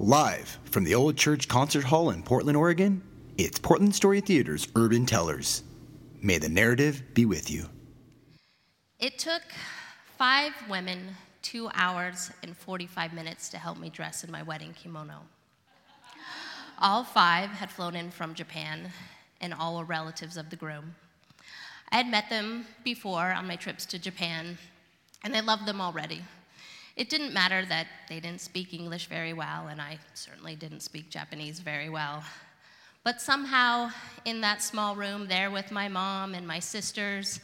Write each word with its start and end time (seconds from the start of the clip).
Live 0.00 0.60
from 0.66 0.84
the 0.84 0.94
Old 0.94 1.16
Church 1.16 1.48
Concert 1.48 1.82
Hall 1.82 2.10
in 2.10 2.22
Portland, 2.22 2.56
Oregon, 2.56 3.02
it's 3.36 3.58
Portland 3.58 3.96
Story 3.96 4.20
Theater's 4.20 4.68
Urban 4.76 5.06
Tellers. 5.06 5.64
May 6.22 6.38
the 6.38 6.48
narrative 6.48 7.02
be 7.14 7.24
with 7.24 7.50
you. 7.50 7.66
It 9.00 9.18
took 9.18 9.42
five 10.16 10.52
women 10.70 11.16
two 11.42 11.68
hours 11.74 12.30
and 12.44 12.56
45 12.56 13.12
minutes 13.12 13.48
to 13.48 13.58
help 13.58 13.76
me 13.76 13.90
dress 13.90 14.22
in 14.22 14.30
my 14.30 14.40
wedding 14.40 14.72
kimono. 14.72 15.22
All 16.78 17.02
five 17.02 17.50
had 17.50 17.68
flown 17.68 17.96
in 17.96 18.12
from 18.12 18.34
Japan, 18.34 18.92
and 19.40 19.52
all 19.52 19.78
were 19.78 19.84
relatives 19.84 20.36
of 20.36 20.50
the 20.50 20.56
groom. 20.56 20.94
I 21.90 21.96
had 21.96 22.06
met 22.06 22.30
them 22.30 22.66
before 22.84 23.32
on 23.32 23.48
my 23.48 23.56
trips 23.56 23.84
to 23.86 23.98
Japan, 23.98 24.58
and 25.24 25.34
I 25.34 25.40
loved 25.40 25.66
them 25.66 25.80
already. 25.80 26.22
It 26.98 27.10
didn't 27.10 27.32
matter 27.32 27.64
that 27.66 27.86
they 28.08 28.18
didn't 28.18 28.40
speak 28.40 28.74
English 28.74 29.06
very 29.06 29.32
well, 29.32 29.68
and 29.68 29.80
I 29.80 30.00
certainly 30.14 30.56
didn't 30.56 30.80
speak 30.80 31.10
Japanese 31.10 31.60
very 31.60 31.88
well. 31.88 32.24
But 33.04 33.22
somehow, 33.22 33.92
in 34.24 34.40
that 34.40 34.64
small 34.64 34.96
room 34.96 35.28
there 35.28 35.52
with 35.52 35.70
my 35.70 35.86
mom 35.86 36.34
and 36.34 36.44
my 36.44 36.58
sisters, 36.58 37.38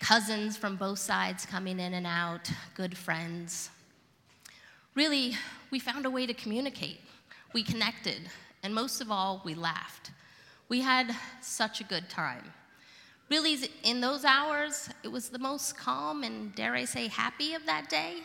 cousins 0.00 0.58
from 0.58 0.76
both 0.76 0.98
sides 0.98 1.46
coming 1.46 1.80
in 1.80 1.94
and 1.94 2.06
out, 2.06 2.50
good 2.74 2.98
friends, 2.98 3.70
really, 4.94 5.38
we 5.70 5.78
found 5.78 6.04
a 6.04 6.10
way 6.10 6.26
to 6.26 6.34
communicate. 6.34 7.00
We 7.54 7.62
connected, 7.62 8.28
and 8.62 8.74
most 8.74 9.00
of 9.00 9.10
all, 9.10 9.40
we 9.42 9.54
laughed. 9.54 10.10
We 10.68 10.82
had 10.82 11.16
such 11.40 11.80
a 11.80 11.84
good 11.84 12.10
time. 12.10 12.52
Really, 13.30 13.56
in 13.84 14.02
those 14.02 14.26
hours, 14.26 14.90
it 15.02 15.08
was 15.08 15.30
the 15.30 15.38
most 15.38 15.78
calm 15.78 16.24
and, 16.24 16.54
dare 16.54 16.74
I 16.74 16.84
say, 16.84 17.08
happy 17.08 17.54
of 17.54 17.64
that 17.64 17.88
day. 17.88 18.18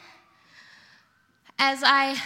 As 1.63 1.83
I 1.85 2.19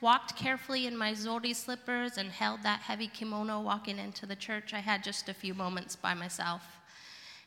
walked 0.00 0.34
carefully 0.34 0.88
in 0.88 0.96
my 0.96 1.14
zori 1.14 1.52
slippers 1.52 2.18
and 2.18 2.28
held 2.28 2.64
that 2.64 2.80
heavy 2.80 3.06
kimono 3.06 3.60
walking 3.60 4.00
into 4.00 4.26
the 4.26 4.34
church, 4.34 4.74
I 4.74 4.80
had 4.80 5.04
just 5.04 5.28
a 5.28 5.32
few 5.32 5.54
moments 5.54 5.94
by 5.94 6.12
myself, 6.12 6.62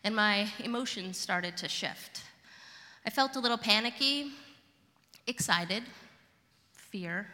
and 0.05 0.15
my 0.15 0.47
emotions 0.59 1.17
started 1.17 1.57
to 1.57 1.67
shift. 1.67 2.21
I 3.05 3.09
felt 3.09 3.35
a 3.35 3.41
little 3.41 3.57
panicky, 3.57 4.31
excited, 5.27 5.83
fear, 6.71 7.27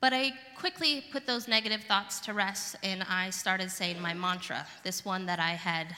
but 0.00 0.12
I 0.12 0.34
quickly 0.56 1.02
put 1.10 1.26
those 1.26 1.48
negative 1.48 1.82
thoughts 1.82 2.20
to 2.20 2.32
rest 2.32 2.76
and 2.84 3.02
I 3.02 3.30
started 3.30 3.72
saying 3.72 4.00
my 4.00 4.14
mantra, 4.14 4.64
this 4.84 5.04
one 5.04 5.26
that 5.26 5.40
I 5.40 5.54
had 5.54 5.88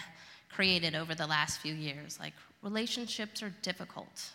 created 0.51 0.95
over 0.95 1.15
the 1.15 1.27
last 1.27 1.61
few 1.61 1.75
years. 1.75 2.19
Like, 2.19 2.33
relationships 2.63 3.43
are 3.43 3.53
difficult, 3.61 4.31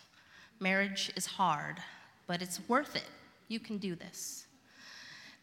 marriage 0.60 1.10
is 1.16 1.26
hard 1.26 1.82
but 2.30 2.40
it's 2.40 2.60
worth 2.68 2.94
it. 2.94 3.10
You 3.48 3.58
can 3.58 3.78
do 3.78 3.96
this. 3.96 4.46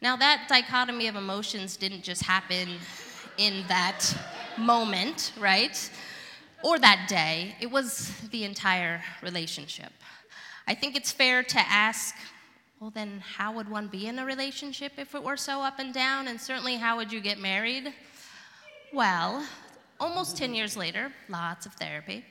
Now, 0.02 0.16
that 0.16 0.46
dichotomy 0.48 1.08
of 1.08 1.18
emotions 1.18 1.76
didn't 1.76 2.02
just 2.02 2.24
happen 2.24 2.70
in 3.38 3.66
that 3.68 4.00
moment, 4.58 5.34
right? 5.38 5.78
Or 6.64 6.80
that 6.80 7.08
day, 7.10 7.56
it 7.60 7.70
was 7.70 8.18
the 8.32 8.46
entire 8.46 9.02
relationship. 9.22 9.92
I 10.66 10.76
think 10.76 10.96
it's 10.96 11.12
fair 11.12 11.44
to 11.44 11.60
ask 11.60 12.16
well, 12.80 12.92
then, 12.92 13.22
how 13.38 13.52
would 13.54 13.68
one 13.68 13.88
be 13.88 14.08
in 14.08 14.20
a 14.20 14.26
relationship 14.26 14.94
if 14.98 15.14
it 15.16 15.24
were 15.24 15.36
so 15.36 15.62
up 15.62 15.80
and 15.80 15.94
down? 15.94 16.28
And 16.28 16.40
certainly, 16.40 16.76
how 16.76 16.96
would 16.96 17.12
you 17.12 17.20
get 17.20 17.40
married? 17.40 17.92
Well, 18.94 19.46
almost 20.00 20.38
10 20.38 20.54
years 20.54 20.78
later, 20.78 21.12
lots 21.28 21.66
of 21.66 21.74
therapy. 21.74 22.24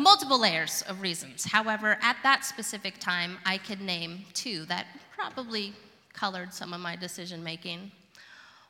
Multiple 0.00 0.38
layers 0.38 0.82
of 0.82 1.02
reasons. 1.02 1.44
However, 1.44 1.98
at 2.00 2.18
that 2.22 2.44
specific 2.44 3.00
time, 3.00 3.36
I 3.44 3.58
could 3.58 3.80
name 3.80 4.26
two 4.32 4.64
that 4.66 4.86
probably 5.12 5.72
colored 6.12 6.54
some 6.54 6.72
of 6.72 6.80
my 6.80 6.94
decision 6.94 7.42
making. 7.42 7.90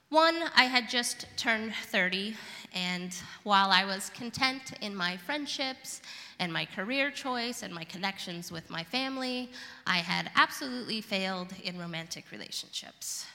One, 0.08 0.44
I 0.56 0.64
had 0.64 0.88
just 0.88 1.26
turned 1.36 1.74
30, 1.88 2.34
and 2.74 3.14
while 3.42 3.70
I 3.70 3.84
was 3.84 4.08
content 4.08 4.72
in 4.80 4.96
my 4.96 5.18
friendships 5.18 6.00
and 6.38 6.50
my 6.50 6.64
career 6.64 7.11
choice 7.11 7.62
and 7.62 7.74
my 7.74 7.84
connections 7.84 8.50
with 8.50 8.70
my 8.70 8.83
family, 8.83 9.50
I 9.86 9.98
had 9.98 10.30
absolutely 10.34 11.02
failed 11.02 11.52
in 11.62 11.78
romantic 11.78 12.33
relationships. 12.33 13.27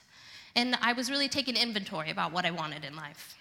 And 0.55 0.75
I 0.81 0.93
was 0.93 1.11
really 1.11 1.29
taking 1.29 1.55
inventory 1.55 2.09
about 2.09 2.31
what 2.31 2.43
I 2.43 2.49
wanted 2.49 2.85
in 2.85 2.95
life. 2.95 3.37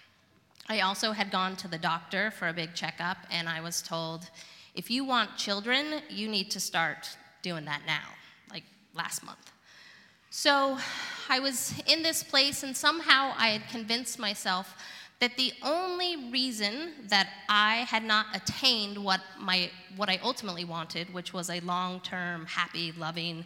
I 0.67 0.79
also 0.79 1.11
had 1.11 1.29
gone 1.29 1.55
to 1.57 1.67
the 1.67 1.77
doctor 1.77 2.31
for 2.31 2.47
a 2.47 2.53
big 2.53 2.73
checkup, 2.73 3.17
and 3.29 3.49
I 3.49 3.59
was 3.61 3.81
told, 3.81 4.29
if 4.75 4.89
you 4.89 5.03
want 5.03 5.37
children, 5.37 6.01
you 6.09 6.27
need 6.27 6.49
to 6.51 6.59
start 6.59 7.09
doing 7.41 7.65
that 7.65 7.81
now, 7.85 8.07
like 8.49 8.63
last 8.95 9.23
month. 9.23 9.51
So 10.29 10.77
I 11.29 11.39
was 11.39 11.73
in 11.85 12.01
this 12.01 12.23
place, 12.23 12.63
and 12.63 12.75
somehow 12.75 13.33
I 13.37 13.49
had 13.49 13.69
convinced 13.69 14.17
myself 14.17 14.75
that 15.19 15.37
the 15.37 15.53
only 15.61 16.31
reason 16.31 16.93
that 17.07 17.29
I 17.47 17.85
had 17.87 18.03
not 18.03 18.25
attained 18.33 18.97
what, 18.97 19.21
my, 19.39 19.69
what 19.95 20.09
I 20.09 20.19
ultimately 20.23 20.65
wanted, 20.65 21.13
which 21.13 21.33
was 21.33 21.49
a 21.49 21.59
long 21.59 21.99
term, 21.99 22.45
happy, 22.45 22.91
loving, 22.93 23.45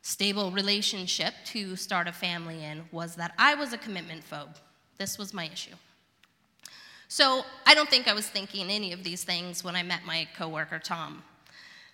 stable 0.00 0.50
relationship 0.50 1.34
to 1.46 1.76
start 1.76 2.08
a 2.08 2.12
family 2.12 2.64
in, 2.64 2.84
was 2.92 3.14
that 3.16 3.34
I 3.38 3.54
was 3.54 3.72
a 3.72 3.78
commitment 3.78 4.22
phobe. 4.28 4.56
This 4.98 5.18
was 5.18 5.34
my 5.34 5.46
issue. 5.46 5.74
So 7.12 7.44
I 7.66 7.74
don't 7.74 7.90
think 7.90 8.08
I 8.08 8.14
was 8.14 8.26
thinking 8.26 8.70
any 8.70 8.94
of 8.94 9.04
these 9.04 9.22
things 9.22 9.62
when 9.62 9.76
I 9.76 9.82
met 9.82 10.06
my 10.06 10.26
coworker, 10.34 10.78
Tom. 10.78 11.22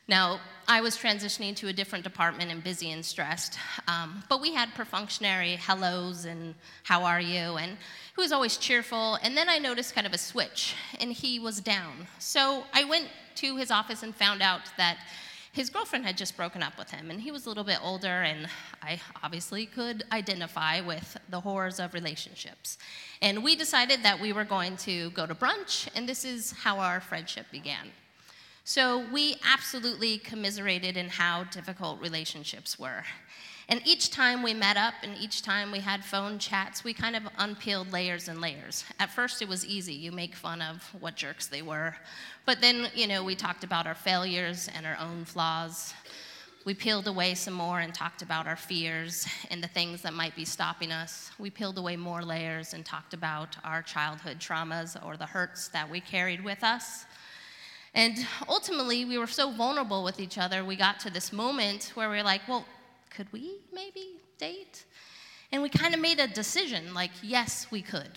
Now, 0.06 0.38
I 0.68 0.80
was 0.80 0.96
transitioning 0.96 1.56
to 1.56 1.66
a 1.66 1.72
different 1.72 2.04
department 2.04 2.52
and 2.52 2.62
busy 2.62 2.92
and 2.92 3.04
stressed, 3.04 3.58
um, 3.88 4.22
but 4.28 4.40
we 4.40 4.54
had 4.54 4.72
perfunctory 4.76 5.56
hellos 5.56 6.24
and 6.24 6.54
how 6.84 7.02
are 7.02 7.20
you, 7.20 7.56
and 7.56 7.72
he 8.14 8.22
was 8.22 8.30
always 8.30 8.58
cheerful. 8.58 9.16
And 9.24 9.36
then 9.36 9.48
I 9.48 9.58
noticed 9.58 9.92
kind 9.92 10.06
of 10.06 10.12
a 10.12 10.18
switch, 10.18 10.76
and 11.00 11.12
he 11.12 11.40
was 11.40 11.60
down. 11.60 12.06
So 12.20 12.62
I 12.72 12.84
went 12.84 13.08
to 13.42 13.56
his 13.56 13.72
office 13.72 14.04
and 14.04 14.14
found 14.14 14.40
out 14.40 14.70
that 14.76 14.98
his 15.58 15.70
girlfriend 15.70 16.06
had 16.06 16.16
just 16.16 16.36
broken 16.36 16.62
up 16.62 16.78
with 16.78 16.88
him, 16.88 17.10
and 17.10 17.20
he 17.20 17.32
was 17.32 17.44
a 17.44 17.48
little 17.48 17.64
bit 17.64 17.80
older, 17.82 18.22
and 18.22 18.46
I 18.80 19.00
obviously 19.24 19.66
could 19.66 20.04
identify 20.12 20.80
with 20.80 21.16
the 21.30 21.40
horrors 21.40 21.80
of 21.80 21.94
relationships. 21.94 22.78
And 23.20 23.42
we 23.42 23.56
decided 23.56 24.04
that 24.04 24.20
we 24.20 24.32
were 24.32 24.44
going 24.44 24.76
to 24.76 25.10
go 25.10 25.26
to 25.26 25.34
brunch, 25.34 25.88
and 25.96 26.08
this 26.08 26.24
is 26.24 26.52
how 26.52 26.78
our 26.78 27.00
friendship 27.00 27.46
began. 27.50 27.88
So 28.62 29.04
we 29.12 29.34
absolutely 29.52 30.18
commiserated 30.18 30.96
in 30.96 31.08
how 31.08 31.42
difficult 31.42 32.00
relationships 32.00 32.78
were. 32.78 33.02
And 33.70 33.82
each 33.84 34.10
time 34.10 34.42
we 34.42 34.54
met 34.54 34.78
up 34.78 34.94
and 35.02 35.14
each 35.18 35.42
time 35.42 35.70
we 35.70 35.80
had 35.80 36.02
phone 36.02 36.38
chats, 36.38 36.84
we 36.84 36.94
kind 36.94 37.14
of 37.14 37.24
unpeeled 37.36 37.92
layers 37.92 38.28
and 38.28 38.40
layers. 38.40 38.84
At 38.98 39.10
first, 39.10 39.42
it 39.42 39.48
was 39.48 39.66
easy. 39.66 39.92
You 39.92 40.10
make 40.10 40.34
fun 40.34 40.62
of 40.62 40.82
what 41.00 41.16
jerks 41.16 41.48
they 41.48 41.60
were. 41.60 41.94
But 42.46 42.62
then, 42.62 42.88
you 42.94 43.06
know, 43.06 43.22
we 43.22 43.34
talked 43.34 43.64
about 43.64 43.86
our 43.86 43.94
failures 43.94 44.70
and 44.74 44.86
our 44.86 44.96
own 44.98 45.26
flaws. 45.26 45.92
We 46.64 46.72
peeled 46.72 47.08
away 47.08 47.34
some 47.34 47.52
more 47.52 47.80
and 47.80 47.94
talked 47.94 48.22
about 48.22 48.46
our 48.46 48.56
fears 48.56 49.26
and 49.50 49.62
the 49.62 49.68
things 49.68 50.00
that 50.00 50.14
might 50.14 50.34
be 50.34 50.46
stopping 50.46 50.90
us. 50.90 51.30
We 51.38 51.50
peeled 51.50 51.76
away 51.76 51.96
more 51.96 52.22
layers 52.22 52.72
and 52.72 52.86
talked 52.86 53.12
about 53.12 53.56
our 53.64 53.82
childhood 53.82 54.38
traumas 54.38 54.96
or 55.04 55.18
the 55.18 55.26
hurts 55.26 55.68
that 55.68 55.90
we 55.90 56.00
carried 56.00 56.42
with 56.42 56.64
us. 56.64 57.04
And 57.94 58.26
ultimately, 58.48 59.04
we 59.04 59.18
were 59.18 59.26
so 59.26 59.50
vulnerable 59.50 60.04
with 60.04 60.20
each 60.20 60.38
other, 60.38 60.64
we 60.64 60.76
got 60.76 61.00
to 61.00 61.10
this 61.10 61.32
moment 61.32 61.92
where 61.94 62.08
we 62.08 62.16
were 62.16 62.22
like, 62.22 62.42
well, 62.48 62.64
could 63.10 63.32
we 63.32 63.56
maybe 63.72 64.16
date? 64.38 64.84
And 65.52 65.62
we 65.62 65.68
kind 65.68 65.94
of 65.94 66.00
made 66.00 66.20
a 66.20 66.26
decision 66.26 66.92
like, 66.94 67.10
yes, 67.22 67.66
we 67.70 67.82
could. 67.82 68.10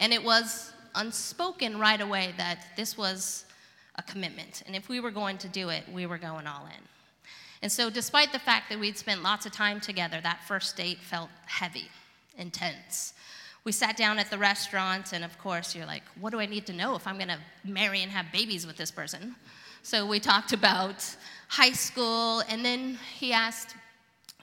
And 0.00 0.12
it 0.12 0.22
was 0.22 0.72
unspoken 0.94 1.78
right 1.78 2.00
away 2.00 2.34
that 2.36 2.66
this 2.76 2.96
was 2.96 3.44
a 3.96 4.02
commitment. 4.02 4.62
And 4.66 4.74
if 4.74 4.88
we 4.88 5.00
were 5.00 5.10
going 5.10 5.38
to 5.38 5.48
do 5.48 5.68
it, 5.68 5.84
we 5.92 6.06
were 6.06 6.18
going 6.18 6.46
all 6.46 6.66
in. 6.66 6.82
And 7.62 7.72
so, 7.72 7.88
despite 7.88 8.32
the 8.32 8.38
fact 8.38 8.68
that 8.68 8.78
we'd 8.78 8.98
spent 8.98 9.22
lots 9.22 9.46
of 9.46 9.52
time 9.52 9.80
together, 9.80 10.20
that 10.22 10.40
first 10.46 10.76
date 10.76 10.98
felt 10.98 11.30
heavy, 11.46 11.88
intense. 12.36 13.14
We 13.64 13.72
sat 13.72 13.96
down 13.96 14.18
at 14.18 14.28
the 14.28 14.36
restaurant, 14.36 15.14
and 15.14 15.24
of 15.24 15.38
course, 15.38 15.74
you're 15.74 15.86
like, 15.86 16.02
what 16.20 16.30
do 16.30 16.40
I 16.40 16.46
need 16.46 16.66
to 16.66 16.74
know 16.74 16.94
if 16.94 17.06
I'm 17.06 17.18
gonna 17.18 17.38
marry 17.64 18.02
and 18.02 18.12
have 18.12 18.26
babies 18.32 18.66
with 18.66 18.76
this 18.76 18.90
person? 18.90 19.34
So, 19.82 20.04
we 20.04 20.20
talked 20.20 20.52
about 20.52 21.08
high 21.48 21.72
school, 21.72 22.40
and 22.50 22.62
then 22.62 22.98
he 23.14 23.32
asked, 23.32 23.76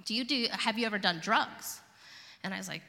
do 0.05 0.13
you 0.13 0.23
do, 0.23 0.47
have 0.51 0.77
you 0.77 0.85
ever 0.85 0.97
done 0.97 1.19
drugs? 1.21 1.81
And 2.43 2.53
I 2.53 2.57
was 2.57 2.67
like, 2.67 2.81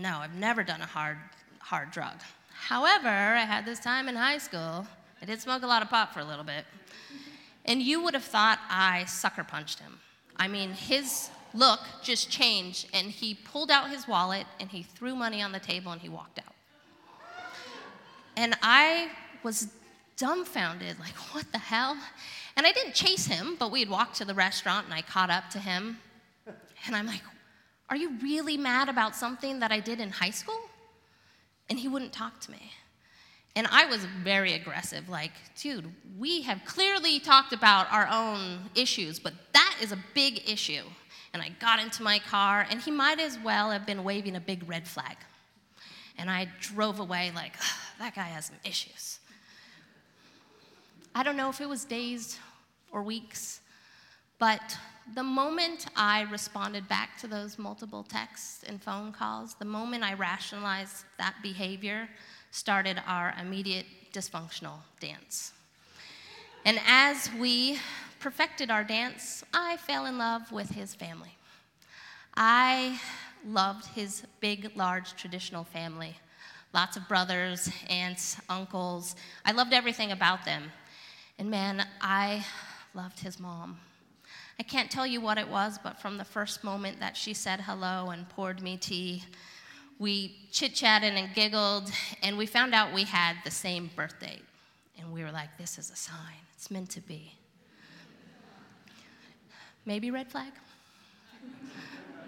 No, 0.00 0.18
I've 0.18 0.34
never 0.34 0.62
done 0.62 0.80
a 0.80 0.86
hard, 0.86 1.18
hard 1.60 1.90
drug. 1.90 2.14
However, 2.50 3.08
I 3.08 3.44
had 3.44 3.64
this 3.64 3.78
time 3.80 4.08
in 4.08 4.16
high 4.16 4.38
school, 4.38 4.86
I 5.20 5.26
did 5.26 5.40
smoke 5.40 5.62
a 5.62 5.66
lot 5.66 5.82
of 5.82 5.90
pot 5.90 6.12
for 6.12 6.20
a 6.20 6.24
little 6.24 6.44
bit. 6.44 6.64
And 7.64 7.82
you 7.82 8.02
would 8.02 8.14
have 8.14 8.24
thought 8.24 8.58
I 8.70 9.04
sucker 9.06 9.44
punched 9.44 9.80
him. 9.80 9.98
I 10.36 10.48
mean, 10.48 10.70
his 10.70 11.30
look 11.54 11.80
just 12.02 12.30
changed, 12.30 12.88
and 12.92 13.10
he 13.10 13.34
pulled 13.34 13.70
out 13.70 13.90
his 13.90 14.06
wallet 14.06 14.46
and 14.60 14.70
he 14.70 14.82
threw 14.82 15.14
money 15.14 15.42
on 15.42 15.52
the 15.52 15.58
table 15.58 15.92
and 15.92 16.00
he 16.00 16.08
walked 16.08 16.38
out. 16.38 16.54
And 18.36 18.54
I 18.62 19.08
was 19.42 19.68
dumbfounded, 20.16 20.98
like, 20.98 21.14
what 21.34 21.50
the 21.52 21.58
hell? 21.58 21.96
And 22.56 22.66
I 22.66 22.72
didn't 22.72 22.94
chase 22.94 23.26
him, 23.26 23.56
but 23.58 23.70
we 23.70 23.80
had 23.80 23.88
walked 23.88 24.16
to 24.16 24.24
the 24.24 24.34
restaurant 24.34 24.86
and 24.86 24.94
I 24.94 25.02
caught 25.02 25.30
up 25.30 25.50
to 25.50 25.58
him. 25.58 25.98
And 26.86 26.94
I'm 26.94 27.06
like, 27.06 27.22
Are 27.88 27.96
you 27.96 28.18
really 28.22 28.56
mad 28.56 28.88
about 28.88 29.14
something 29.14 29.60
that 29.60 29.70
I 29.70 29.80
did 29.80 30.00
in 30.00 30.10
high 30.10 30.30
school? 30.30 30.60
And 31.68 31.78
he 31.78 31.88
wouldn't 31.88 32.12
talk 32.12 32.40
to 32.42 32.50
me. 32.50 32.72
And 33.54 33.66
I 33.68 33.86
was 33.86 34.04
very 34.04 34.52
aggressive, 34.52 35.08
like, 35.08 35.32
dude, 35.58 35.90
we 36.18 36.42
have 36.42 36.60
clearly 36.66 37.18
talked 37.18 37.54
about 37.54 37.90
our 37.90 38.06
own 38.06 38.58
issues, 38.74 39.18
but 39.18 39.32
that 39.54 39.78
is 39.80 39.92
a 39.92 39.98
big 40.12 40.48
issue. 40.48 40.82
And 41.32 41.42
I 41.42 41.48
got 41.58 41.80
into 41.80 42.02
my 42.02 42.18
car, 42.18 42.66
and 42.68 42.80
he 42.80 42.90
might 42.90 43.18
as 43.18 43.38
well 43.38 43.70
have 43.70 43.86
been 43.86 44.04
waving 44.04 44.36
a 44.36 44.40
big 44.40 44.68
red 44.68 44.86
flag. 44.86 45.16
And 46.18 46.30
I 46.30 46.48
drove 46.60 47.00
away, 47.00 47.32
like, 47.34 47.54
that 47.98 48.14
guy 48.14 48.24
has 48.24 48.46
some 48.46 48.56
issues. 48.62 49.20
I 51.14 51.22
don't 51.22 51.36
know 51.36 51.48
if 51.48 51.62
it 51.62 51.68
was 51.68 51.86
days 51.86 52.38
or 52.92 53.02
weeks, 53.02 53.60
but 54.38 54.76
the 55.14 55.22
moment 55.22 55.86
I 55.94 56.22
responded 56.22 56.88
back 56.88 57.16
to 57.18 57.26
those 57.26 57.58
multiple 57.58 58.02
texts 58.02 58.64
and 58.66 58.82
phone 58.82 59.12
calls, 59.12 59.54
the 59.54 59.64
moment 59.64 60.02
I 60.02 60.14
rationalized 60.14 61.04
that 61.18 61.34
behavior, 61.42 62.08
started 62.50 63.00
our 63.06 63.34
immediate 63.40 63.86
dysfunctional 64.12 64.78
dance. 64.98 65.52
And 66.64 66.80
as 66.86 67.30
we 67.38 67.78
perfected 68.18 68.70
our 68.70 68.82
dance, 68.82 69.44
I 69.54 69.76
fell 69.76 70.06
in 70.06 70.18
love 70.18 70.50
with 70.50 70.70
his 70.70 70.94
family. 70.94 71.36
I 72.34 73.00
loved 73.46 73.86
his 73.86 74.24
big, 74.40 74.72
large, 74.74 75.14
traditional 75.14 75.64
family. 75.64 76.16
Lots 76.74 76.96
of 76.96 77.06
brothers, 77.08 77.70
aunts, 77.88 78.38
uncles. 78.48 79.14
I 79.44 79.52
loved 79.52 79.72
everything 79.72 80.12
about 80.12 80.44
them. 80.44 80.72
And 81.38 81.50
man, 81.50 81.86
I 82.00 82.44
loved 82.94 83.20
his 83.20 83.38
mom. 83.38 83.78
I 84.58 84.62
can't 84.62 84.90
tell 84.90 85.06
you 85.06 85.20
what 85.20 85.38
it 85.38 85.48
was, 85.48 85.78
but 85.82 86.00
from 86.00 86.16
the 86.16 86.24
first 86.24 86.64
moment 86.64 87.00
that 87.00 87.16
she 87.16 87.34
said 87.34 87.60
hello 87.60 88.10
and 88.10 88.28
poured 88.28 88.62
me 88.62 88.76
tea, 88.76 89.22
we 89.98 90.36
chit 90.50 90.74
chatted 90.74 91.14
and 91.14 91.34
giggled, 91.34 91.90
and 92.22 92.36
we 92.38 92.46
found 92.46 92.74
out 92.74 92.92
we 92.92 93.04
had 93.04 93.36
the 93.44 93.50
same 93.50 93.90
birthday. 93.94 94.40
And 94.98 95.12
we 95.12 95.22
were 95.22 95.32
like, 95.32 95.56
this 95.58 95.78
is 95.78 95.90
a 95.90 95.96
sign, 95.96 96.40
it's 96.54 96.70
meant 96.70 96.90
to 96.90 97.00
be. 97.00 97.32
Maybe 99.84 100.10
red 100.10 100.28
flag? 100.28 100.52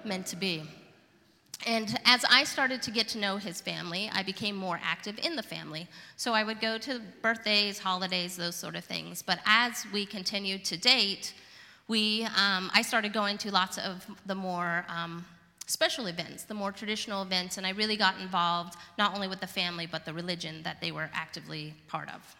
meant 0.04 0.26
to 0.26 0.36
be. 0.36 0.62
And 1.66 1.98
as 2.04 2.24
I 2.30 2.44
started 2.44 2.82
to 2.82 2.90
get 2.90 3.08
to 3.08 3.18
know 3.18 3.36
his 3.36 3.60
family, 3.60 4.10
I 4.14 4.22
became 4.22 4.54
more 4.54 4.80
active 4.82 5.18
in 5.22 5.34
the 5.34 5.42
family. 5.42 5.88
So 6.16 6.32
I 6.32 6.44
would 6.44 6.60
go 6.60 6.78
to 6.78 7.00
birthdays, 7.20 7.80
holidays, 7.80 8.36
those 8.36 8.54
sort 8.54 8.76
of 8.76 8.84
things. 8.84 9.22
But 9.22 9.40
as 9.44 9.84
we 9.92 10.06
continued 10.06 10.64
to 10.66 10.76
date, 10.76 11.34
we, 11.88 12.24
um, 12.36 12.70
I 12.74 12.82
started 12.82 13.12
going 13.12 13.38
to 13.38 13.50
lots 13.50 13.78
of 13.78 14.06
the 14.26 14.34
more 14.34 14.84
um, 14.88 15.24
special 15.66 16.06
events, 16.06 16.44
the 16.44 16.54
more 16.54 16.70
traditional 16.70 17.22
events, 17.22 17.56
and 17.56 17.66
I 17.66 17.70
really 17.70 17.96
got 17.96 18.20
involved 18.20 18.76
not 18.98 19.14
only 19.14 19.26
with 19.26 19.40
the 19.40 19.46
family, 19.46 19.86
but 19.86 20.04
the 20.04 20.12
religion 20.12 20.62
that 20.62 20.80
they 20.80 20.92
were 20.92 21.10
actively 21.14 21.74
part 21.88 22.08
of. 22.10 22.36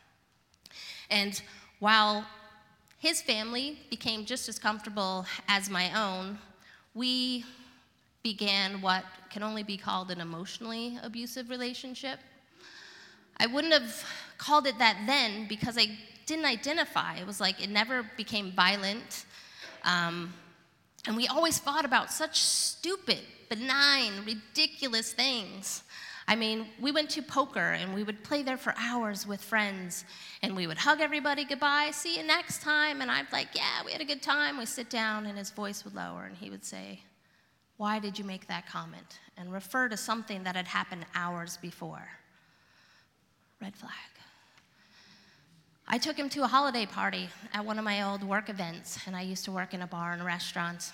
And 1.10 1.40
while 1.78 2.26
his 2.98 3.22
family 3.22 3.78
became 3.90 4.24
just 4.24 4.48
as 4.48 4.58
comfortable 4.58 5.24
as 5.48 5.70
my 5.70 5.90
own, 5.98 6.38
we 6.94 7.44
began 8.22 8.80
what 8.82 9.04
can 9.30 9.42
only 9.42 9.62
be 9.62 9.76
called 9.76 10.10
an 10.10 10.20
emotionally 10.20 10.98
abusive 11.02 11.48
relationship. 11.48 12.18
I 13.38 13.46
wouldn't 13.46 13.72
have 13.72 14.04
called 14.36 14.66
it 14.66 14.78
that 14.78 14.98
then 15.06 15.46
because 15.48 15.78
I 15.78 15.96
didn't 16.26 16.44
identify. 16.44 17.16
It 17.16 17.26
was 17.26 17.40
like 17.40 17.62
it 17.62 17.70
never 17.70 18.04
became 18.16 18.52
violent. 18.52 19.24
Um, 19.84 20.34
and 21.06 21.16
we 21.16 21.26
always 21.26 21.58
fought 21.58 21.84
about 21.84 22.12
such 22.12 22.40
stupid, 22.40 23.20
benign, 23.48 24.12
ridiculous 24.26 25.12
things. 25.12 25.82
I 26.26 26.36
mean, 26.36 26.66
we 26.78 26.92
went 26.92 27.08
to 27.10 27.22
poker 27.22 27.72
and 27.72 27.94
we 27.94 28.02
would 28.02 28.22
play 28.22 28.42
there 28.42 28.58
for 28.58 28.74
hours 28.76 29.26
with 29.26 29.42
friends 29.42 30.04
and 30.42 30.54
we 30.54 30.66
would 30.66 30.76
hug 30.76 31.00
everybody 31.00 31.44
goodbye, 31.44 31.90
see 31.92 32.18
you 32.18 32.22
next 32.22 32.60
time. 32.60 33.00
And 33.00 33.10
I'd 33.10 33.32
like, 33.32 33.48
yeah, 33.54 33.82
we 33.84 33.92
had 33.92 34.02
a 34.02 34.04
good 34.04 34.20
time. 34.20 34.58
We 34.58 34.66
sit 34.66 34.90
down 34.90 35.24
and 35.24 35.38
his 35.38 35.50
voice 35.50 35.84
would 35.84 35.94
lower 35.94 36.24
and 36.26 36.36
he 36.36 36.50
would 36.50 36.66
say, 36.66 37.00
why 37.78 37.98
did 37.98 38.18
you 38.18 38.26
make 38.26 38.46
that 38.48 38.68
comment? 38.68 39.20
And 39.38 39.50
refer 39.50 39.88
to 39.88 39.96
something 39.96 40.42
that 40.42 40.54
had 40.54 40.66
happened 40.66 41.06
hours 41.14 41.56
before. 41.56 42.06
Red 43.62 43.74
flag. 43.74 44.17
I 45.90 45.96
took 45.96 46.18
him 46.18 46.28
to 46.30 46.42
a 46.42 46.46
holiday 46.46 46.84
party 46.84 47.30
at 47.54 47.64
one 47.64 47.78
of 47.78 47.84
my 47.84 48.02
old 48.02 48.22
work 48.22 48.50
events, 48.50 48.98
and 49.06 49.16
I 49.16 49.22
used 49.22 49.46
to 49.46 49.52
work 49.52 49.72
in 49.72 49.80
a 49.80 49.86
bar 49.86 50.12
and 50.12 50.22
restaurant. 50.22 50.92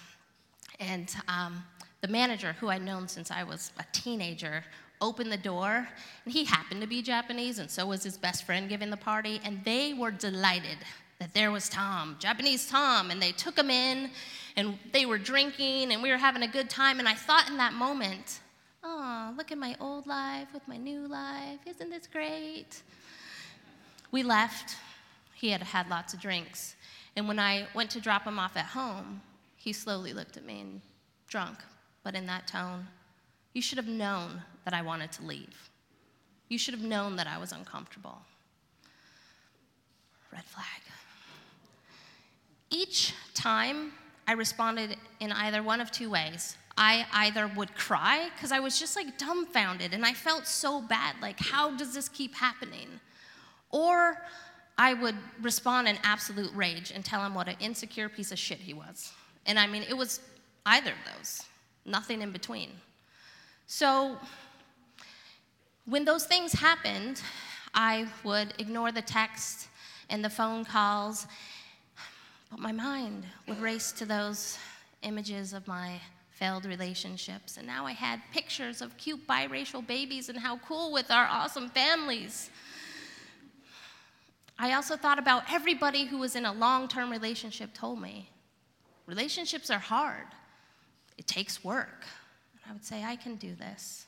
And 0.78 1.12
um, 1.26 1.64
the 2.00 2.06
manager, 2.06 2.54
who 2.60 2.68
I'd 2.68 2.80
known 2.80 3.08
since 3.08 3.32
I 3.32 3.42
was 3.42 3.72
a 3.80 3.84
teenager, 3.90 4.62
opened 5.00 5.32
the 5.32 5.36
door, 5.36 5.88
and 6.24 6.32
he 6.32 6.44
happened 6.44 6.80
to 6.80 6.86
be 6.86 7.02
Japanese, 7.02 7.58
and 7.58 7.68
so 7.68 7.86
was 7.86 8.04
his 8.04 8.16
best 8.16 8.44
friend 8.44 8.68
giving 8.68 8.88
the 8.88 8.96
party, 8.96 9.40
and 9.44 9.64
they 9.64 9.94
were 9.94 10.12
delighted 10.12 10.78
that 11.18 11.34
there 11.34 11.50
was 11.50 11.68
Tom, 11.68 12.16
Japanese 12.20 12.68
Tom, 12.68 13.10
and 13.10 13.20
they 13.20 13.32
took 13.32 13.58
him 13.58 13.70
in, 13.70 14.10
and 14.54 14.78
they 14.92 15.06
were 15.06 15.18
drinking, 15.18 15.92
and 15.92 16.04
we 16.04 16.10
were 16.12 16.18
having 16.18 16.44
a 16.44 16.48
good 16.48 16.70
time, 16.70 17.00
and 17.00 17.08
I 17.08 17.14
thought 17.14 17.48
in 17.48 17.56
that 17.56 17.72
moment, 17.72 18.38
oh, 18.84 19.34
look 19.36 19.50
at 19.50 19.58
my 19.58 19.74
old 19.80 20.06
life 20.06 20.46
with 20.54 20.66
my 20.68 20.76
new 20.76 21.08
life, 21.08 21.58
isn't 21.66 21.90
this 21.90 22.06
great? 22.06 22.82
We 24.14 24.22
left. 24.22 24.76
He 25.34 25.50
had 25.50 25.60
had 25.60 25.90
lots 25.90 26.14
of 26.14 26.20
drinks. 26.20 26.76
And 27.16 27.26
when 27.26 27.40
I 27.40 27.66
went 27.74 27.90
to 27.90 28.00
drop 28.00 28.22
him 28.22 28.38
off 28.38 28.56
at 28.56 28.66
home, 28.66 29.20
he 29.56 29.72
slowly 29.72 30.12
looked 30.12 30.36
at 30.36 30.44
me 30.44 30.60
and 30.60 30.80
drunk, 31.26 31.58
but 32.04 32.14
in 32.14 32.24
that 32.26 32.46
tone, 32.46 32.86
you 33.54 33.60
should 33.60 33.76
have 33.76 33.88
known 33.88 34.40
that 34.64 34.72
I 34.72 34.82
wanted 34.82 35.10
to 35.14 35.24
leave. 35.24 35.68
You 36.48 36.58
should 36.58 36.74
have 36.74 36.84
known 36.84 37.16
that 37.16 37.26
I 37.26 37.38
was 37.38 37.50
uncomfortable. 37.50 38.18
Red 40.32 40.44
flag. 40.44 40.82
Each 42.70 43.14
time 43.34 43.94
I 44.28 44.34
responded 44.34 44.96
in 45.18 45.32
either 45.32 45.60
one 45.60 45.80
of 45.80 45.90
two 45.90 46.08
ways. 46.08 46.56
I 46.78 47.04
either 47.12 47.50
would 47.56 47.74
cry 47.74 48.30
because 48.36 48.52
I 48.52 48.60
was 48.60 48.78
just 48.78 48.94
like 48.94 49.18
dumbfounded 49.18 49.92
and 49.92 50.06
I 50.06 50.12
felt 50.12 50.46
so 50.46 50.80
bad, 50.80 51.16
like, 51.20 51.40
how 51.40 51.72
does 51.72 51.94
this 51.94 52.08
keep 52.08 52.36
happening? 52.36 53.00
Or 53.74 54.22
I 54.78 54.94
would 54.94 55.16
respond 55.42 55.88
in 55.88 55.98
absolute 56.04 56.52
rage 56.54 56.92
and 56.94 57.04
tell 57.04 57.24
him 57.24 57.34
what 57.34 57.48
an 57.48 57.56
insecure 57.58 58.08
piece 58.08 58.30
of 58.30 58.38
shit 58.38 58.58
he 58.58 58.72
was. 58.72 59.12
And 59.46 59.58
I 59.58 59.66
mean, 59.66 59.82
it 59.88 59.96
was 59.96 60.20
either 60.64 60.92
of 60.92 61.16
those, 61.16 61.42
nothing 61.84 62.22
in 62.22 62.30
between. 62.30 62.70
So 63.66 64.16
when 65.86 66.04
those 66.04 66.24
things 66.24 66.52
happened, 66.52 67.20
I 67.74 68.06
would 68.22 68.54
ignore 68.58 68.92
the 68.92 69.02
text 69.02 69.66
and 70.08 70.24
the 70.24 70.30
phone 70.30 70.64
calls, 70.64 71.26
but 72.52 72.60
my 72.60 72.70
mind 72.70 73.24
would 73.48 73.60
race 73.60 73.90
to 73.90 74.06
those 74.06 74.56
images 75.02 75.52
of 75.52 75.66
my 75.66 76.00
failed 76.30 76.64
relationships. 76.64 77.56
And 77.56 77.66
now 77.66 77.86
I 77.86 77.92
had 77.92 78.20
pictures 78.32 78.80
of 78.80 78.96
cute 78.96 79.26
biracial 79.26 79.84
babies 79.84 80.28
and 80.28 80.38
how 80.38 80.58
cool 80.58 80.92
with 80.92 81.10
our 81.10 81.26
awesome 81.26 81.68
families. 81.70 82.50
I 84.58 84.72
also 84.72 84.96
thought 84.96 85.18
about 85.18 85.44
everybody 85.50 86.04
who 86.04 86.18
was 86.18 86.36
in 86.36 86.44
a 86.44 86.52
long 86.52 86.88
term 86.88 87.10
relationship 87.10 87.74
told 87.74 88.00
me 88.00 88.30
relationships 89.06 89.70
are 89.70 89.78
hard, 89.78 90.26
it 91.18 91.26
takes 91.26 91.64
work. 91.64 92.04
And 92.52 92.70
I 92.70 92.72
would 92.72 92.84
say, 92.84 93.04
I 93.04 93.16
can 93.16 93.36
do 93.36 93.54
this. 93.54 94.06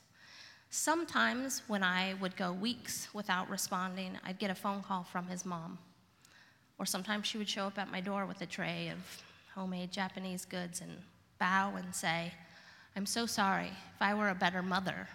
Sometimes 0.69 1.61
when 1.67 1.83
I 1.83 2.15
would 2.15 2.35
go 2.35 2.51
weeks 2.51 3.07
without 3.13 3.49
responding, 3.49 4.17
I'd 4.25 4.39
get 4.39 4.51
a 4.51 4.55
phone 4.55 4.81
call 4.81 5.03
from 5.03 5.27
his 5.27 5.45
mom. 5.45 5.77
Or 6.79 6.85
sometimes 6.85 7.25
she 7.25 7.37
would 7.37 7.49
show 7.49 7.65
up 7.65 7.77
at 7.77 7.91
my 7.91 8.01
door 8.01 8.25
with 8.25 8.41
a 8.41 8.45
tray 8.45 8.89
of 8.89 8.97
homemade 9.55 9.91
Japanese 9.91 10.45
goods 10.45 10.81
and 10.81 10.91
bow 11.39 11.75
and 11.75 11.95
say, 11.95 12.33
I'm 12.95 13.05
so 13.05 13.25
sorry. 13.25 13.71
If 13.95 14.01
I 14.01 14.13
were 14.13 14.29
a 14.29 14.35
better 14.35 14.61
mother, 14.61 15.07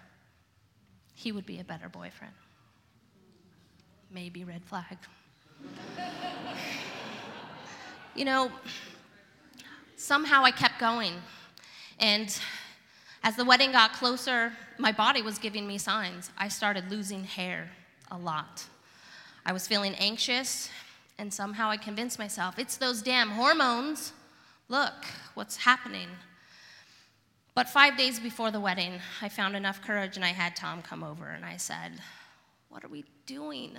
he 1.15 1.33
would 1.33 1.47
be 1.47 1.61
a 1.61 1.65
better 1.65 1.89
boyfriend. 1.89 2.35
Maybe 4.11 4.45
red 4.45 4.65
flag 4.65 4.99
you 8.15 8.25
know, 8.25 8.51
somehow 9.97 10.45
I 10.45 10.51
kept 10.51 10.79
going. 10.79 11.15
And 11.99 12.37
as 13.23 13.37
the 13.37 13.45
wedding 13.45 13.73
got 13.73 13.93
closer, 13.93 14.53
my 14.79 14.93
body 14.93 15.23
was 15.23 15.39
giving 15.39 15.67
me 15.67 15.79
signs. 15.79 16.31
I 16.37 16.49
started 16.49 16.91
losing 16.91 17.25
hair 17.25 17.71
a 18.11 18.19
lot. 18.19 18.65
I 19.45 19.53
was 19.53 19.67
feeling 19.67 19.95
anxious, 19.95 20.71
and 21.19 21.33
somehow 21.33 21.71
I 21.71 21.77
convinced 21.77 22.19
myself 22.19 22.59
it's 22.59 22.77
those 22.77 23.03
damn 23.03 23.31
hormones. 23.31 24.13
Look, 24.69 25.05
what's 25.35 25.57
happening. 25.57 26.09
But 27.55 27.69
five 27.69 27.99
days 27.99 28.19
before 28.19 28.51
the 28.51 28.61
wedding, 28.61 28.95
I 29.21 29.29
found 29.29 29.55
enough 29.55 29.83
courage 29.83 30.17
and 30.17 30.25
I 30.25 30.29
had 30.29 30.57
Tom 30.57 30.81
come 30.81 31.05
over 31.05 31.29
and 31.29 31.45
I 31.45 31.59
said, 31.59 31.93
What 32.71 32.83
are 32.83 32.89
we 32.89 33.05
doing? 33.27 33.77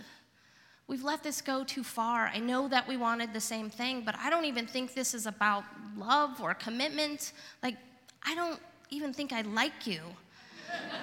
We've 0.88 1.04
let 1.04 1.24
this 1.24 1.42
go 1.42 1.63
too 1.63 1.84
far. 1.84 2.28
I 2.28 2.40
know 2.40 2.68
that 2.68 2.88
we 2.88 2.98
wanted 2.98 3.34
the 3.34 3.40
same 3.40 3.70
thing, 3.70 4.04
but 4.06 4.16
I 4.20 4.30
don't 4.30 4.46
even 4.46 4.68
think 4.68 4.94
this 4.94 5.13
is 5.13 5.25
about 5.25 5.63
love 5.98 6.42
or 6.42 6.54
commitment. 6.54 7.32
Like, 7.62 7.78
I 8.25 8.36
don't 8.36 8.60
even 8.90 9.13
think 9.13 9.32
I 9.32 9.42
like 9.42 9.88
you. 9.88 10.02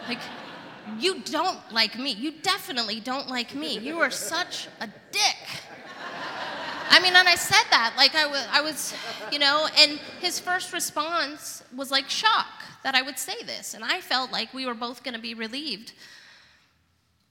Like, 0.06 0.20
you 0.98 1.20
don't 1.20 1.58
like 1.72 1.98
me. 1.98 2.12
You 2.12 2.32
definitely 2.42 3.00
don't 3.00 3.28
like 3.28 3.54
me. 3.54 3.78
You 3.78 4.00
are 4.00 4.10
such 4.10 4.68
a 4.80 4.86
dick. 4.86 5.36
I 6.92 7.00
mean, 7.00 7.14
and 7.14 7.28
I 7.28 7.36
said 7.36 7.64
that, 7.70 7.94
like 7.96 8.16
I 8.16 8.26
was, 8.26 8.46
I 8.50 8.60
was, 8.60 8.94
you 9.30 9.38
know, 9.38 9.68
and 9.78 9.92
his 10.20 10.40
first 10.40 10.72
response 10.72 11.62
was 11.74 11.90
like 11.90 12.10
shock 12.10 12.48
that 12.82 12.96
I 12.96 13.02
would 13.02 13.18
say 13.18 13.42
this. 13.44 13.74
And 13.74 13.84
I 13.84 14.00
felt 14.00 14.32
like 14.32 14.52
we 14.52 14.66
were 14.66 14.74
both 14.74 15.04
going 15.04 15.14
to 15.14 15.20
be 15.20 15.34
relieved. 15.34 15.92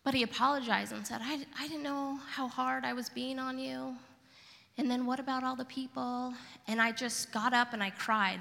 But 0.09 0.15
he 0.15 0.23
apologized 0.23 0.91
and 0.91 1.05
said, 1.05 1.21
I, 1.21 1.45
I 1.55 1.67
didn't 1.67 1.83
know 1.83 2.17
how 2.31 2.47
hard 2.47 2.83
I 2.83 2.93
was 2.93 3.09
being 3.09 3.37
on 3.37 3.59
you. 3.59 3.95
And 4.79 4.89
then 4.89 5.05
what 5.05 5.19
about 5.19 5.43
all 5.43 5.55
the 5.55 5.65
people? 5.65 6.33
And 6.67 6.81
I 6.81 6.91
just 6.91 7.31
got 7.31 7.53
up 7.53 7.73
and 7.73 7.83
I 7.83 7.91
cried. 7.91 8.39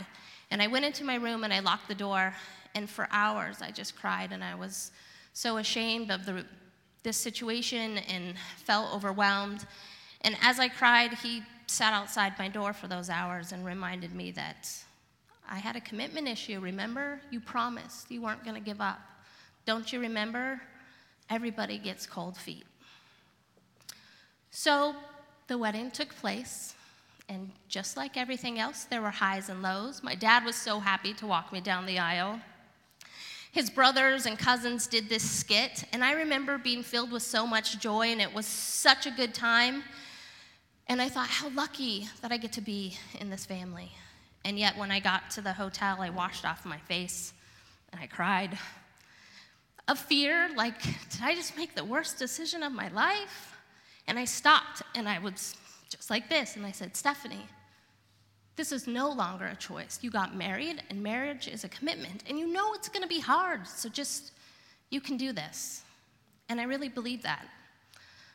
And 0.50 0.62
I 0.62 0.66
went 0.66 0.86
into 0.86 1.04
my 1.04 1.16
room 1.16 1.44
and 1.44 1.52
I 1.52 1.60
locked 1.60 1.86
the 1.86 1.94
door. 1.94 2.32
And 2.74 2.88
for 2.88 3.06
hours, 3.10 3.60
I 3.60 3.70
just 3.70 3.96
cried 3.96 4.32
and 4.32 4.42
I 4.42 4.54
was 4.54 4.92
so 5.34 5.58
ashamed 5.58 6.10
of 6.10 6.24
the, 6.24 6.46
this 7.02 7.18
situation 7.18 7.98
and 7.98 8.36
felt 8.64 8.94
overwhelmed. 8.94 9.66
And 10.22 10.38
as 10.40 10.58
I 10.58 10.68
cried, 10.68 11.12
he 11.18 11.42
sat 11.66 11.92
outside 11.92 12.32
my 12.38 12.48
door 12.48 12.72
for 12.72 12.88
those 12.88 13.10
hours 13.10 13.52
and 13.52 13.62
reminded 13.62 14.14
me 14.14 14.30
that 14.30 14.72
I 15.46 15.58
had 15.58 15.76
a 15.76 15.82
commitment 15.82 16.28
issue. 16.28 16.60
Remember? 16.60 17.20
You 17.30 17.40
promised 17.40 18.10
you 18.10 18.22
weren't 18.22 18.42
going 18.42 18.56
to 18.56 18.62
give 18.62 18.80
up. 18.80 19.00
Don't 19.66 19.92
you 19.92 20.00
remember? 20.00 20.62
Everybody 21.30 21.78
gets 21.78 22.06
cold 22.06 22.36
feet. 22.36 22.64
So 24.50 24.94
the 25.46 25.58
wedding 25.58 25.90
took 25.90 26.14
place, 26.16 26.74
and 27.28 27.50
just 27.68 27.96
like 27.96 28.16
everything 28.16 28.58
else, 28.58 28.84
there 28.84 29.02
were 29.02 29.10
highs 29.10 29.48
and 29.48 29.62
lows. 29.62 30.02
My 30.02 30.14
dad 30.14 30.44
was 30.44 30.56
so 30.56 30.80
happy 30.80 31.12
to 31.14 31.26
walk 31.26 31.52
me 31.52 31.60
down 31.60 31.86
the 31.86 31.98
aisle. 31.98 32.40
His 33.52 33.70
brothers 33.70 34.26
and 34.26 34.38
cousins 34.38 34.86
did 34.86 35.08
this 35.08 35.28
skit, 35.28 35.84
and 35.92 36.04
I 36.04 36.12
remember 36.12 36.58
being 36.58 36.82
filled 36.82 37.12
with 37.12 37.22
so 37.22 37.46
much 37.46 37.78
joy, 37.78 38.08
and 38.08 38.20
it 38.20 38.32
was 38.32 38.46
such 38.46 39.06
a 39.06 39.10
good 39.10 39.34
time. 39.34 39.82
And 40.86 41.02
I 41.02 41.08
thought, 41.08 41.28
how 41.28 41.50
lucky 41.50 42.08
that 42.22 42.32
I 42.32 42.38
get 42.38 42.52
to 42.52 42.62
be 42.62 42.96
in 43.20 43.28
this 43.28 43.44
family. 43.44 43.90
And 44.44 44.58
yet, 44.58 44.78
when 44.78 44.90
I 44.90 45.00
got 45.00 45.30
to 45.32 45.42
the 45.42 45.52
hotel, 45.52 45.98
I 46.00 46.08
washed 46.08 46.46
off 46.46 46.64
my 46.64 46.78
face 46.78 47.34
and 47.92 48.00
I 48.00 48.06
cried. 48.06 48.58
Of 49.88 49.98
fear, 49.98 50.50
like, 50.54 50.82
did 50.82 51.22
I 51.22 51.34
just 51.34 51.56
make 51.56 51.74
the 51.74 51.84
worst 51.84 52.18
decision 52.18 52.62
of 52.62 52.72
my 52.72 52.88
life? 52.88 53.56
And 54.06 54.18
I 54.18 54.26
stopped 54.26 54.82
and 54.94 55.08
I 55.08 55.18
was 55.18 55.56
just 55.88 56.10
like 56.10 56.28
this, 56.28 56.56
and 56.56 56.66
I 56.66 56.72
said, 56.72 56.94
Stephanie, 56.94 57.46
this 58.56 58.72
is 58.72 58.86
no 58.86 59.10
longer 59.10 59.46
a 59.46 59.56
choice. 59.56 59.98
You 60.02 60.10
got 60.10 60.36
married, 60.36 60.82
and 60.90 61.02
marriage 61.02 61.48
is 61.48 61.64
a 61.64 61.68
commitment, 61.68 62.24
and 62.28 62.38
you 62.38 62.52
know 62.52 62.74
it's 62.74 62.88
gonna 62.88 63.06
be 63.06 63.20
hard, 63.20 63.66
so 63.66 63.88
just, 63.88 64.32
you 64.90 65.00
can 65.00 65.16
do 65.16 65.32
this. 65.32 65.82
And 66.50 66.60
I 66.60 66.64
really 66.64 66.88
believe 66.88 67.22
that. 67.22 67.46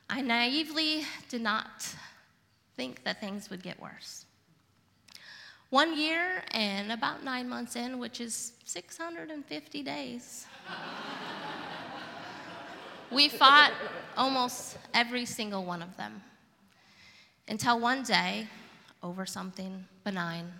I 0.10 0.22
naively 0.22 1.06
did 1.30 1.42
not 1.42 1.88
think 2.76 3.04
that 3.04 3.20
things 3.20 3.50
would 3.50 3.62
get 3.62 3.80
worse. 3.80 4.26
One 5.70 5.98
year 5.98 6.44
and 6.52 6.92
about 6.92 7.24
nine 7.24 7.50
months 7.50 7.76
in, 7.76 8.00
which 8.00 8.22
is 8.22 8.54
650 8.66 9.84
days, 9.84 10.46
we 13.14 13.30
fought 13.30 13.72
almost 14.18 14.78
every 14.94 15.26
single 15.26 15.64
one 15.64 15.82
of 15.82 15.96
them. 15.98 16.22
Until 17.48 17.80
one 17.80 18.04
day, 18.04 18.48
over 19.02 19.26
something 19.26 19.86
benign, 20.04 20.52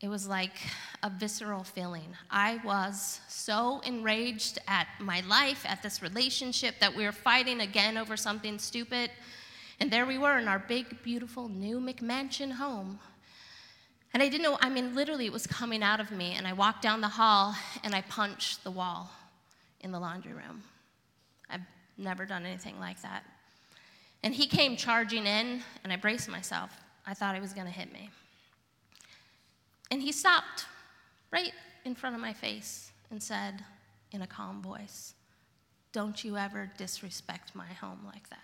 it 0.00 0.08
was 0.08 0.26
like 0.26 0.56
a 1.02 1.10
visceral 1.10 1.62
feeling. 1.62 2.16
I 2.30 2.60
was 2.64 3.20
so 3.28 3.80
enraged 3.84 4.58
at 4.66 4.88
my 4.98 5.20
life, 5.28 5.64
at 5.66 5.82
this 5.82 6.02
relationship, 6.02 6.76
that 6.80 6.94
we 6.94 7.04
were 7.04 7.12
fighting 7.12 7.60
again 7.60 7.96
over 7.96 8.16
something 8.16 8.58
stupid 8.58 9.10
and 9.80 9.90
there 9.90 10.04
we 10.04 10.18
were 10.18 10.38
in 10.38 10.46
our 10.46 10.58
big, 10.58 11.02
beautiful 11.02 11.48
new 11.48 11.80
McMansion 11.80 12.52
home. 12.52 12.98
And 14.12 14.22
I 14.22 14.28
didn't 14.28 14.42
know, 14.42 14.58
I 14.60 14.68
mean, 14.68 14.94
literally, 14.94 15.24
it 15.24 15.32
was 15.32 15.46
coming 15.46 15.82
out 15.82 16.00
of 16.00 16.10
me. 16.10 16.34
And 16.36 16.46
I 16.46 16.52
walked 16.52 16.82
down 16.82 17.00
the 17.00 17.08
hall 17.08 17.54
and 17.82 17.94
I 17.94 18.02
punched 18.02 18.62
the 18.62 18.70
wall 18.70 19.10
in 19.80 19.92
the 19.92 19.98
laundry 20.00 20.32
room. 20.32 20.62
I've 21.48 21.60
never 21.98 22.26
done 22.26 22.46
anything 22.46 22.78
like 22.78 23.00
that. 23.02 23.24
And 24.22 24.34
he 24.34 24.46
came 24.46 24.76
charging 24.76 25.26
in, 25.26 25.62
and 25.82 25.92
I 25.92 25.96
braced 25.96 26.28
myself. 26.28 26.70
I 27.06 27.14
thought 27.14 27.34
he 27.34 27.40
was 27.40 27.52
going 27.52 27.66
to 27.66 27.72
hit 27.72 27.92
me. 27.92 28.10
And 29.90 30.02
he 30.02 30.12
stopped 30.12 30.66
right 31.32 31.52
in 31.84 31.94
front 31.94 32.14
of 32.14 32.20
my 32.20 32.32
face 32.32 32.92
and 33.10 33.22
said 33.22 33.64
in 34.12 34.22
a 34.22 34.26
calm 34.26 34.62
voice, 34.62 35.14
Don't 35.92 36.22
you 36.22 36.36
ever 36.36 36.70
disrespect 36.76 37.54
my 37.54 37.66
home 37.66 38.00
like 38.04 38.28
that. 38.30 38.38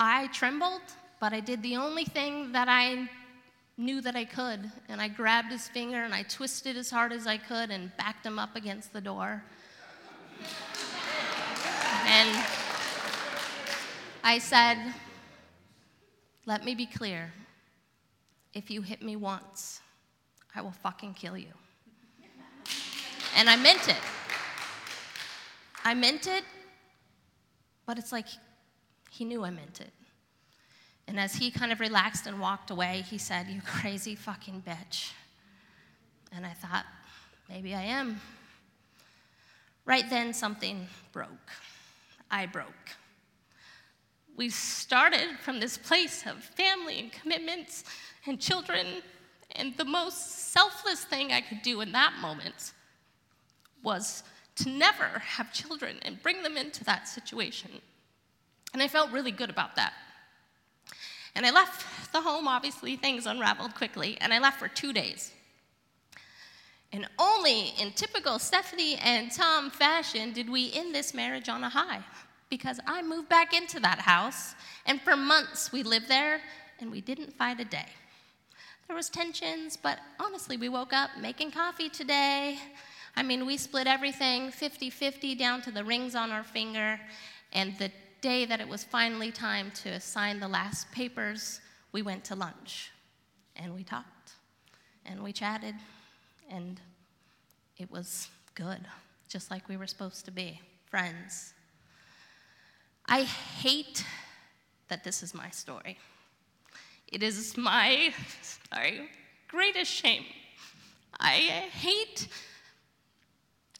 I 0.00 0.28
trembled, 0.28 0.82
but 1.18 1.32
I 1.32 1.40
did 1.40 1.60
the 1.62 1.76
only 1.76 2.04
thing 2.04 2.52
that 2.52 2.68
I 2.68 3.08
knew 3.78 4.00
that 4.02 4.16
I 4.16 4.24
could. 4.24 4.70
And 4.88 5.00
I 5.00 5.08
grabbed 5.08 5.52
his 5.52 5.68
finger 5.68 6.02
and 6.02 6.12
I 6.12 6.24
twisted 6.24 6.76
as 6.76 6.90
hard 6.90 7.12
as 7.12 7.26
I 7.26 7.38
could 7.38 7.70
and 7.70 7.96
backed 7.96 8.26
him 8.26 8.38
up 8.38 8.56
against 8.56 8.92
the 8.92 9.00
door. 9.00 9.42
and 12.04 12.44
I 14.24 14.38
said, 14.38 14.76
Let 16.44 16.64
me 16.64 16.74
be 16.74 16.86
clear. 16.86 17.32
If 18.52 18.70
you 18.70 18.82
hit 18.82 19.02
me 19.02 19.14
once, 19.14 19.80
I 20.54 20.60
will 20.60 20.72
fucking 20.72 21.14
kill 21.14 21.38
you. 21.38 21.52
And 23.36 23.48
I 23.48 23.56
meant 23.56 23.88
it. 23.88 24.02
I 25.84 25.94
meant 25.94 26.26
it, 26.26 26.42
but 27.86 27.98
it's 27.98 28.10
like 28.10 28.26
he 29.10 29.24
knew 29.24 29.44
I 29.44 29.50
meant 29.50 29.80
it. 29.80 29.92
And 31.08 31.18
as 31.18 31.34
he 31.34 31.50
kind 31.50 31.72
of 31.72 31.80
relaxed 31.80 32.26
and 32.26 32.38
walked 32.38 32.70
away, 32.70 33.02
he 33.08 33.16
said, 33.16 33.46
You 33.48 33.62
crazy 33.62 34.14
fucking 34.14 34.62
bitch. 34.66 35.12
And 36.32 36.44
I 36.44 36.52
thought, 36.52 36.84
maybe 37.48 37.74
I 37.74 37.82
am. 37.82 38.20
Right 39.86 40.08
then, 40.10 40.34
something 40.34 40.86
broke. 41.12 41.50
I 42.30 42.44
broke. 42.44 42.90
We 44.36 44.50
started 44.50 45.38
from 45.40 45.60
this 45.60 45.78
place 45.78 46.26
of 46.26 46.44
family 46.44 47.00
and 47.00 47.10
commitments 47.10 47.84
and 48.26 48.38
children, 48.38 48.86
and 49.52 49.74
the 49.78 49.86
most 49.86 50.52
selfless 50.52 51.04
thing 51.04 51.32
I 51.32 51.40
could 51.40 51.62
do 51.62 51.80
in 51.80 51.90
that 51.92 52.12
moment 52.20 52.74
was 53.82 54.22
to 54.56 54.68
never 54.68 55.20
have 55.20 55.54
children 55.54 55.96
and 56.02 56.22
bring 56.22 56.42
them 56.42 56.58
into 56.58 56.84
that 56.84 57.08
situation. 57.08 57.70
And 58.74 58.82
I 58.82 58.88
felt 58.88 59.10
really 59.10 59.30
good 59.30 59.48
about 59.48 59.74
that. 59.76 59.94
And 61.38 61.46
I 61.46 61.52
left 61.52 62.12
the 62.12 62.20
home, 62.20 62.48
obviously, 62.48 62.96
things 62.96 63.24
unraveled 63.24 63.76
quickly, 63.76 64.18
and 64.20 64.34
I 64.34 64.40
left 64.40 64.58
for 64.58 64.66
two 64.66 64.92
days. 64.92 65.30
And 66.92 67.06
only 67.16 67.74
in 67.80 67.92
typical 67.92 68.40
Stephanie 68.40 68.96
and 68.96 69.30
Tom 69.30 69.70
fashion 69.70 70.32
did 70.32 70.50
we 70.50 70.72
end 70.74 70.92
this 70.92 71.14
marriage 71.14 71.48
on 71.48 71.62
a 71.62 71.68
high. 71.68 72.00
Because 72.50 72.80
I 72.88 73.02
moved 73.02 73.28
back 73.28 73.54
into 73.54 73.78
that 73.78 74.00
house, 74.00 74.56
and 74.84 75.00
for 75.00 75.16
months 75.16 75.70
we 75.70 75.84
lived 75.84 76.08
there, 76.08 76.40
and 76.80 76.90
we 76.90 77.00
didn't 77.00 77.32
fight 77.34 77.60
a 77.60 77.64
day. 77.64 77.86
There 78.88 78.96
was 78.96 79.08
tensions, 79.08 79.76
but 79.76 80.00
honestly, 80.18 80.56
we 80.56 80.68
woke 80.68 80.92
up 80.92 81.10
making 81.20 81.52
coffee 81.52 81.88
today. 81.88 82.58
I 83.14 83.22
mean, 83.22 83.46
we 83.46 83.58
split 83.58 83.86
everything 83.86 84.50
50 84.50 84.90
50 84.90 85.36
down 85.36 85.62
to 85.62 85.70
the 85.70 85.84
rings 85.84 86.16
on 86.16 86.32
our 86.32 86.42
finger, 86.42 86.98
and 87.52 87.78
the 87.78 87.92
day 88.20 88.44
that 88.44 88.60
it 88.60 88.68
was 88.68 88.84
finally 88.84 89.30
time 89.30 89.70
to 89.82 90.00
sign 90.00 90.40
the 90.40 90.48
last 90.48 90.90
papers, 90.92 91.60
we 91.92 92.02
went 92.02 92.24
to 92.24 92.34
lunch 92.34 92.90
and 93.56 93.74
we 93.74 93.84
talked 93.84 94.32
and 95.04 95.22
we 95.22 95.32
chatted, 95.32 95.74
and 96.50 96.80
it 97.78 97.90
was 97.90 98.28
good, 98.54 98.80
just 99.28 99.50
like 99.50 99.68
we 99.68 99.76
were 99.76 99.86
supposed 99.86 100.24
to 100.26 100.30
be 100.30 100.60
friends. 100.86 101.54
I 103.06 103.22
hate 103.22 104.04
that 104.88 105.04
this 105.04 105.22
is 105.22 105.34
my 105.34 105.48
story. 105.50 105.96
It 107.10 107.22
is 107.22 107.56
my 107.56 108.12
sorry, 108.42 109.08
greatest 109.48 109.90
shame. 109.90 110.24
I 111.18 111.68
hate 111.72 112.28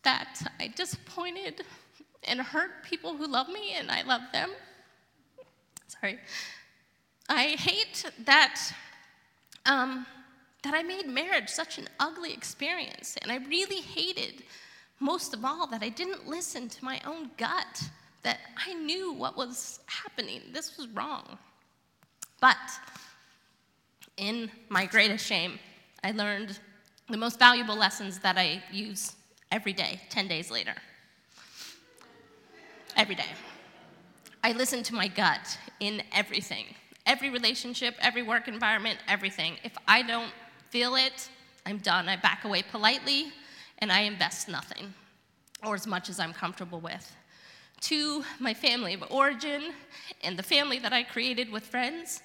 that 0.03 0.41
I 0.59 0.69
disappointed 0.69 1.63
and 2.25 2.41
hurt 2.41 2.83
people 2.85 3.17
who 3.17 3.27
love 3.27 3.49
me, 3.49 3.75
and 3.77 3.91
I 3.91 4.03
love 4.03 4.23
them. 4.33 4.51
Sorry. 5.87 6.19
I 7.29 7.57
hate 7.59 8.05
that, 8.25 8.61
um, 9.67 10.07
that 10.63 10.75
I 10.75 10.83
made 10.83 11.07
marriage 11.07 11.49
such 11.49 11.79
an 11.79 11.89
ugly 12.01 12.33
experience, 12.33 13.17
and 13.23 13.31
I 13.31 13.37
really 13.37 13.81
hated, 13.81 14.43
most 15.01 15.35
of 15.35 15.45
all, 15.45 15.67
that 15.69 15.83
I 15.83 15.89
didn't 15.89 16.27
listen 16.27 16.69
to 16.69 16.85
my 16.85 17.01
own 17.07 17.31
gut, 17.37 17.83
that 18.23 18.41
I 18.67 18.75
knew 18.75 19.13
what 19.13 19.37
was 19.37 19.81
happening. 19.87 20.41
This 20.53 20.77
was 20.77 20.89
wrong. 20.89 21.39
But 22.41 22.57
in 24.17 24.51
my 24.69 24.87
greatest 24.87 25.25
shame, 25.25 25.59
I 26.03 26.13
learned 26.13 26.59
the 27.09 27.17
most 27.17 27.39
valuable 27.39 27.77
lessons 27.77 28.19
that 28.21 28.37
I 28.37 28.63
use 28.71 29.15
every 29.51 29.73
day, 29.73 30.01
10 30.11 30.29
days 30.29 30.51
later. 30.51 30.75
Every 32.99 33.15
day. 33.15 33.31
I 34.43 34.51
listen 34.51 34.83
to 34.83 34.95
my 34.95 35.07
gut 35.07 35.57
in 35.79 36.03
everything 36.13 36.65
every 37.07 37.31
relationship, 37.31 37.95
every 38.01 38.23
work 38.23 38.49
environment, 38.49 38.99
everything. 39.09 39.57
If 39.65 39.73
I 39.87 40.03
don't 40.03 40.33
feel 40.69 40.97
it, 40.97 41.31
I'm 41.65 41.79
done. 41.79 42.07
I 42.09 42.17
back 42.17 42.45
away 42.45 42.63
politely 42.71 43.33
and 43.79 43.91
I 43.91 44.01
invest 44.01 44.49
nothing 44.49 44.93
or 45.65 45.75
as 45.75 45.87
much 45.87 46.11
as 46.11 46.21
I'm 46.21 46.35
comfortable 46.35 46.81
with. 46.81 47.17
Two, 47.81 48.25
my 48.41 48.53
family 48.53 48.95
of 48.95 49.05
origin 49.11 49.73
and 50.23 50.37
the 50.37 50.43
family 50.43 50.81
that 50.81 50.93
I 50.93 51.05
created 51.05 51.51
with 51.51 51.63
friends 51.63 52.21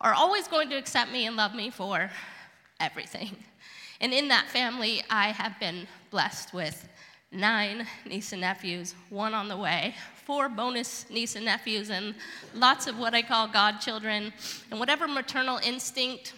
are 0.00 0.14
always 0.14 0.46
going 0.48 0.70
to 0.70 0.76
accept 0.76 1.10
me 1.10 1.26
and 1.26 1.36
love 1.36 1.54
me 1.54 1.68
for 1.68 2.10
everything. 2.80 3.36
And 4.00 4.12
in 4.12 4.28
that 4.28 4.48
family, 4.48 5.02
I 5.10 5.28
have 5.28 5.60
been 5.60 5.86
blessed 6.10 6.54
with 6.54 6.88
nine 7.32 7.86
niece 8.06 8.32
and 8.32 8.42
nephews, 8.42 8.94
one 9.08 9.34
on 9.34 9.48
the 9.48 9.56
way, 9.56 9.94
four 10.24 10.48
bonus 10.48 11.08
niece 11.10 11.34
and 11.34 11.44
nephews, 11.44 11.90
and 11.90 12.14
lots 12.54 12.86
of 12.86 12.98
what 12.98 13.14
I 13.14 13.22
call 13.22 13.48
godchildren, 13.48 14.32
and 14.70 14.78
whatever 14.78 15.08
maternal 15.08 15.58
instinct 15.58 16.34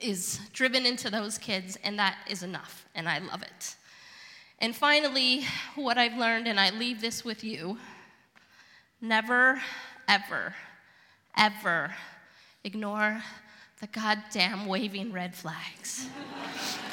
is 0.00 0.40
driven 0.52 0.86
into 0.86 1.10
those 1.10 1.38
kids, 1.38 1.78
and 1.84 1.98
that 1.98 2.16
is 2.28 2.42
enough, 2.42 2.86
and 2.94 3.08
I 3.08 3.18
love 3.18 3.42
it. 3.42 3.76
And 4.58 4.74
finally, 4.74 5.44
what 5.74 5.98
I've 5.98 6.16
learned, 6.16 6.48
and 6.48 6.58
I 6.58 6.70
leave 6.70 7.00
this 7.00 7.24
with 7.24 7.44
you 7.44 7.78
never, 9.00 9.60
ever, 10.08 10.54
ever 11.36 11.92
ignore 12.64 13.22
the 13.80 13.88
goddamn 13.88 14.66
waving 14.66 15.12
red 15.12 15.34
flags. 15.34 16.08